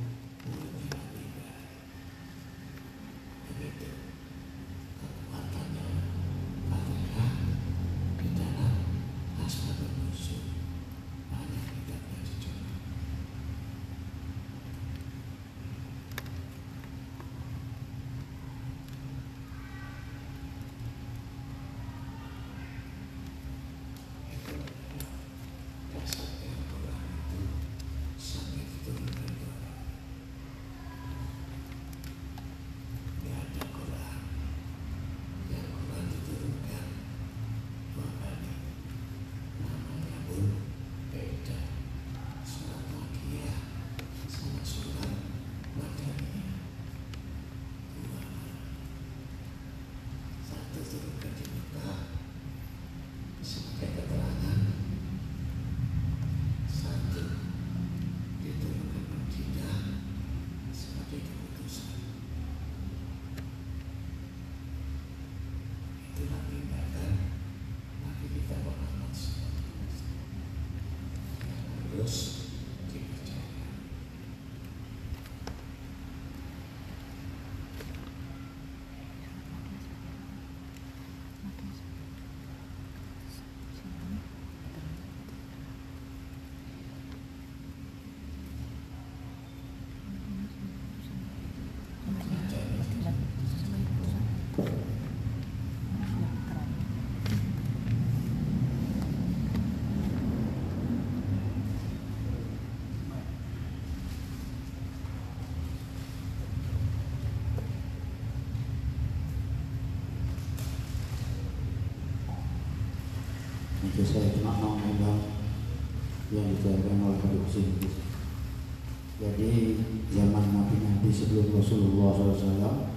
Rasulullah 122.11 122.39
SAW 122.39 122.93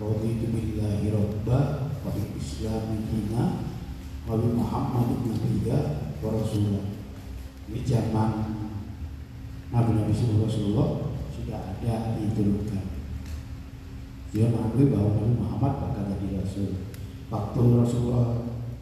Raditu 0.00 0.48
billahi 0.48 1.12
rabba 1.12 1.92
wa 2.00 2.08
bil 2.08 2.32
islami 2.40 3.04
dina 3.04 3.68
wa 4.24 4.32
bi 4.40 4.48
Muhammad 4.48 5.12
nabiyya 5.28 6.08
wa 6.24 6.40
rasulah. 6.40 6.88
Ini 7.68 7.84
zaman 7.84 8.30
Nabi-Nabi 9.68 10.12
sebelum 10.16 10.48
Rasulullah 10.48 10.88
sudah 11.36 11.60
ada 11.76 12.16
diturunkan. 12.16 12.84
Dia 14.32 14.48
mengakui 14.48 14.88
bahwa 14.88 15.20
Nabi 15.20 15.34
Muhammad 15.36 15.72
bakal 15.84 16.16
jadi 16.16 16.48
Rasul. 16.48 16.80
Waktu 17.28 17.60
Rasulullah 17.84 18.28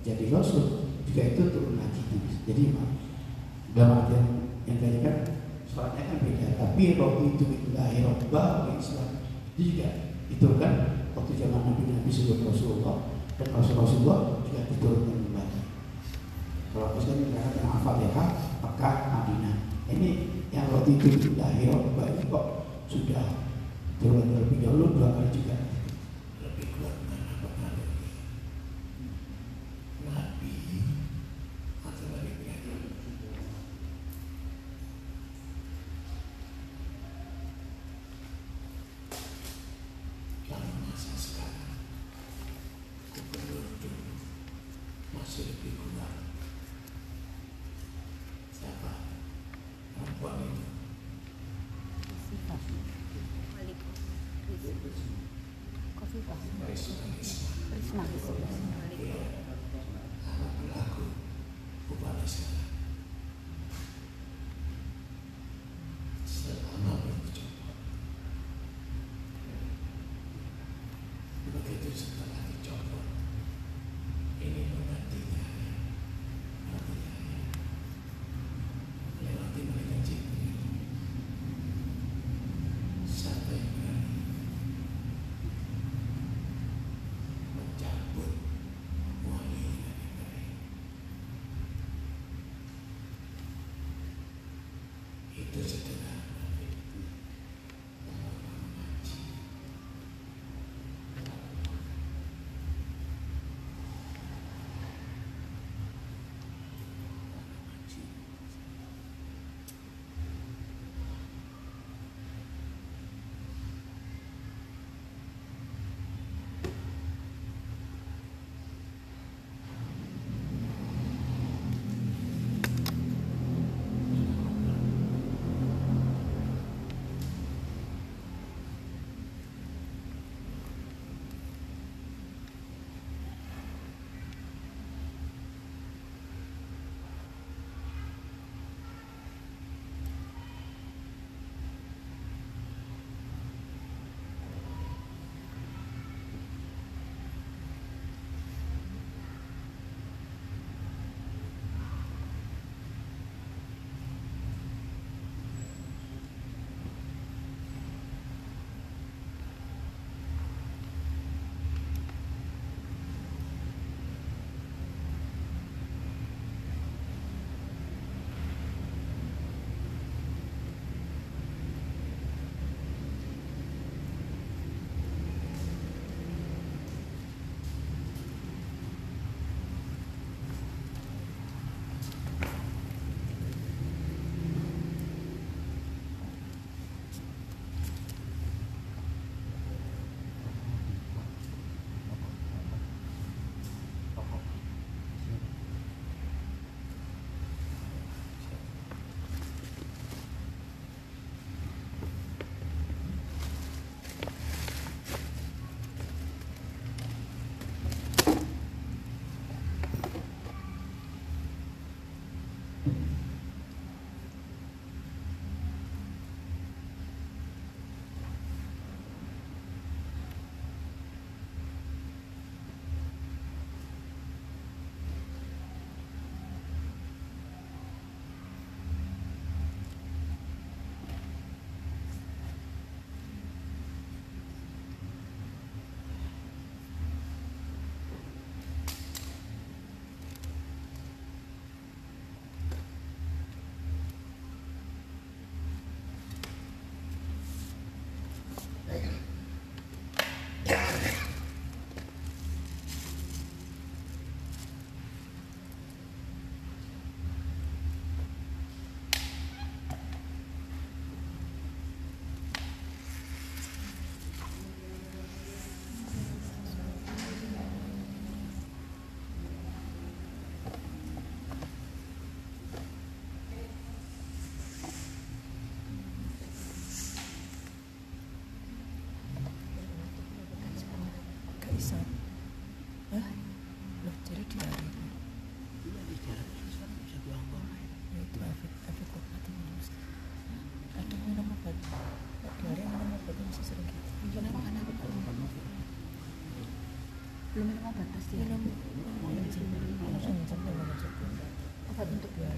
jadi 0.07 0.25
Rasul 0.31 0.87
juga 1.03 1.23
itu 1.35 1.43
turun 1.51 1.83
lagi. 1.83 2.03
Jadi 2.47 2.79
dalam 3.75 4.07
artian 4.07 4.25
yang 4.71 4.79
tadi 4.79 4.99
kan 5.03 5.17
sholatnya 5.67 6.15
kan 6.15 6.19
beda. 6.23 6.47
Tapi 6.63 6.95
waktu 6.95 7.23
itu 7.35 7.45
itu 8.79 8.95
Islam 8.95 9.11
itu 9.59 9.75
juga 9.75 9.89
diturunkan 10.31 10.73
waktu 11.19 11.33
zaman 11.35 11.61
Nabi 11.67 11.83
Nabi 11.91 12.11
sebelum 12.15 12.47
Rasulullah 12.47 12.97
dan 13.35 13.49
Rasul 13.51 13.75
Rasulullah 13.75 14.39
juga 14.47 14.61
diturunkan 14.71 15.19
kembali. 15.27 15.61
Kalau 16.71 16.95
Islam 16.95 17.17
dikatakan 17.27 17.65
Al-Fatihah, 17.75 18.29
Mekah, 18.63 18.97
Madinah. 19.11 19.57
Ini 19.89 20.11
yang 20.55 20.71
waktu 20.71 20.95
itu 20.95 21.07
itu 21.11 21.29
lahir 21.35 21.75
ini 21.75 22.23
kok 22.31 22.47
sudah 22.87 23.27
turun 23.99 24.31
terlebih 24.31 24.63
dahulu 24.63 24.95
dua 24.95 25.11
kali 25.11 25.31
juga. 25.35 25.57
lebih 26.39 26.67
kuat 26.79 26.95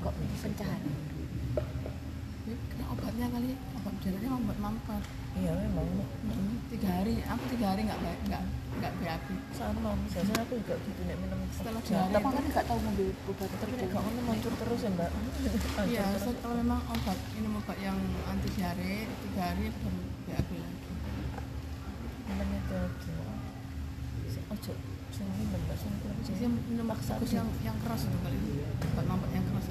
kok 0.01 0.15
pencahar? 0.17 0.81
Ini 2.41 2.55
kena 2.67 2.85
obatnya 2.91 3.27
kali 3.29 3.51
obat 3.77 3.95
jalannya 4.01 4.31
obat 4.33 4.59
mampet. 4.59 5.03
Iya 5.31 5.53
memang. 5.55 5.87
Tiga 6.73 6.89
hari 6.91 7.15
aku 7.23 7.45
tiga 7.55 7.67
hari 7.71 7.87
nggak 7.87 7.99
nggak 8.27 8.43
nggak 8.81 8.93
BAB 8.99 9.27
sama 9.55 9.95
biasanya 9.95 10.35
aku 10.43 10.55
juga 10.59 10.75
gitu 10.83 11.01
nek 11.07 11.17
minum 11.21 11.39
Setelah 11.53 11.83
dua 11.83 11.99
hari 12.01 12.11
tapi 12.11 12.25
itu- 12.25 12.35
kan 12.35 12.45
nggak 12.51 12.67
tahu 12.67 12.79
mobil 12.83 13.09
obat 13.31 13.49
tapi 13.61 13.75
nek 13.79 13.89
gak 13.91 14.03
ngono 14.03 14.21
muncul 14.27 14.53
terus 14.57 14.81
ya 14.83 14.91
mbak? 14.91 15.11
Iya 15.87 16.05
kalau 16.43 16.55
memang 16.59 16.81
obat 16.89 17.19
minum 17.37 17.53
obat 17.61 17.79
yang 17.79 17.99
anti 18.27 18.49
diare 18.57 18.93
tiga 19.07 19.43
hari 19.55 19.65
baru 19.71 20.01
BAB 20.27 20.51
lagi. 20.59 20.93
Namanya 22.27 22.59
tuh 22.67 22.85
sing 24.27 24.45
ojo 24.49 24.73
sing 25.15 25.27
minum 25.39 25.61
mbak. 25.63 25.77
Sing 25.79 26.51
minum. 26.67 26.87
Maksa 26.91 27.13
aja. 27.15 27.39
yang 27.39 27.49
yang 27.63 27.77
keras 27.87 28.03
itu 28.09 28.19
kali 28.19 28.39
obat 28.83 29.05
mampet 29.07 29.31
yang 29.31 29.47
keras 29.47 29.67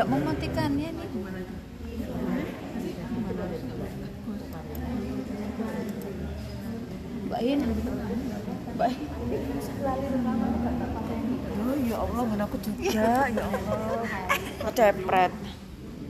tidak 0.00 0.16
mematikannya 0.16 0.88
nih 0.96 1.08
Mbak 7.28 7.40
In 7.44 7.60
Mbak 8.80 8.90
Oh 11.60 11.76
ya 11.84 11.96
Allah, 12.00 12.24
aku 12.48 12.56
juga 12.64 13.28
ya 13.28 13.44
Allah. 13.44 14.72
Cepret. 14.72 15.32